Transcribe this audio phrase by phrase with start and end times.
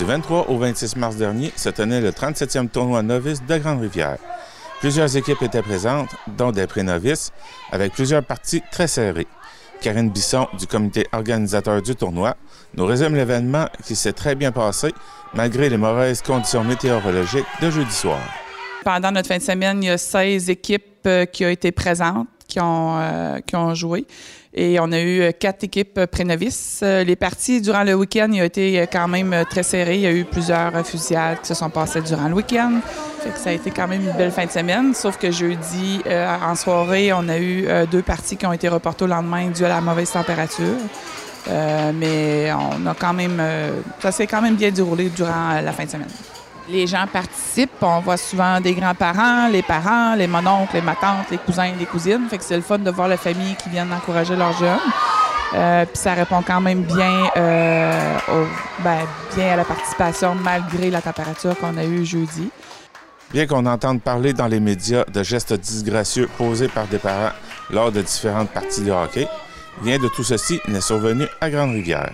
[0.00, 4.16] Du 23 au 26 mars dernier se tenait le 37e tournoi novice de Grande-Rivière.
[4.80, 6.08] Plusieurs équipes étaient présentes,
[6.38, 7.32] dont des pré-novices,
[7.70, 9.26] avec plusieurs parties très serrées.
[9.82, 12.34] Karine Bisson, du comité organisateur du tournoi,
[12.72, 14.94] nous résume l'événement qui s'est très bien passé
[15.34, 18.20] malgré les mauvaises conditions météorologiques de jeudi soir.
[18.82, 22.26] Pendant notre fin de semaine, il y a 16 équipes euh, qui ont été présentes,
[22.50, 24.06] qui ont, euh, qui ont joué.
[24.52, 26.82] Et on a eu euh, quatre équipes pré-novices.
[26.82, 29.94] Les parties durant le week-end, il a été quand même très serré.
[29.94, 32.80] Il y a eu plusieurs fusillades qui se sont passées durant le week-end.
[33.36, 34.92] ça a été quand même une belle fin de semaine.
[34.92, 39.08] Sauf que jeudi, en soirée, on a eu deux parties qui ont été reportées au
[39.08, 40.78] lendemain dû à la mauvaise température.
[41.94, 43.40] mais on a quand même,
[44.00, 46.39] ça s'est quand même bien déroulé durant la fin de semaine.
[46.70, 47.82] Les gens participent.
[47.82, 52.28] On voit souvent des grands-parents, les parents, les mononcles, les matantes, les cousins, les cousines.
[52.28, 54.78] Fait que c'est le fun de voir la famille qui vient encourager leurs jeunes.
[55.54, 58.18] Euh, puis ça répond quand même bien, euh,
[58.84, 58.98] ben,
[59.34, 62.50] bien à la participation malgré la température qu'on a eue jeudi.
[63.32, 67.32] Bien qu'on entende parler dans les médias de gestes disgracieux posés par des parents
[67.70, 69.26] lors de différentes parties de hockey,
[69.82, 72.12] rien de tout ceci n'est survenu à Grande-Rivière.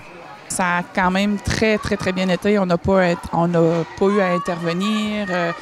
[0.49, 2.59] Ça a quand même très, très, très bien été.
[2.59, 5.27] On n'a pas, eu à intervenir.
[5.31, 5.53] Euh,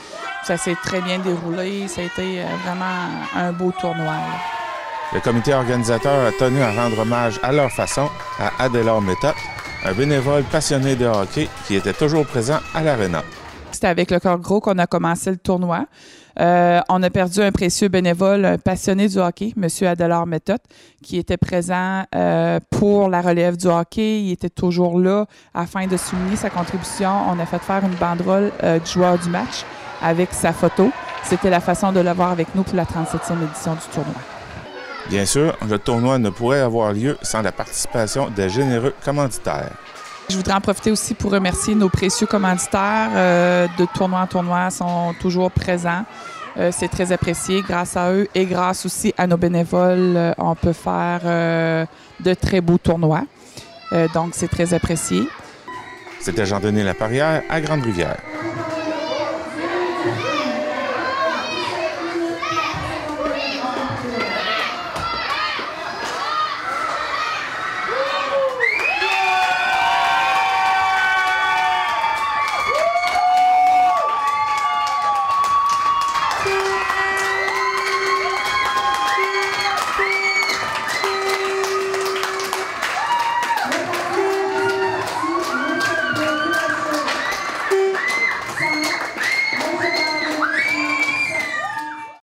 [0.45, 1.89] ça s'est très bien déroulé.
[1.89, 4.15] Ça a été euh, vraiment un beau tournoi.
[5.13, 8.09] Le comité organisateur a tenu à rendre hommage à leur façon
[8.41, 9.35] à Adélard Méthode,
[9.85, 13.23] un bénévole passionné de hockey qui était toujours présent à l'aréna.
[13.85, 15.85] C'était avec le corps gros qu'on a commencé le tournoi.
[16.41, 19.69] Euh, on a perdu un précieux bénévole, un passionné du hockey, M.
[19.87, 20.63] Adelard Méthode,
[21.03, 24.23] qui était présent euh, pour la relève du hockey.
[24.23, 27.11] Il était toujours là afin de souligner sa contribution.
[27.29, 29.67] On a fait faire une banderole euh, du joueur du match
[30.01, 30.91] avec sa photo.
[31.23, 34.15] C'était la façon de l'avoir avec nous pour la 37e édition du tournoi.
[35.11, 39.73] Bien sûr, le tournoi ne pourrait avoir lieu sans la participation des généreux commanditaires.
[40.31, 44.71] Je voudrais en profiter aussi pour remercier nos précieux commanditaires euh, de tournoi en tournoi,
[44.71, 46.05] sont toujours présents.
[46.57, 47.63] Euh, c'est très apprécié.
[47.63, 51.21] Grâce à eux et grâce aussi à nos bénévoles, euh, on peut faire
[52.21, 53.25] de très beaux tournois.
[54.15, 55.29] donc, c'est très apprécié.
[56.21, 58.17] C'était Jean-Denis Laparrière à Grande-Rivière.